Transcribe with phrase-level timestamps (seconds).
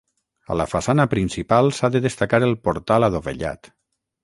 [0.53, 3.73] A la façana principal s'ha de destacar el portal adovellat.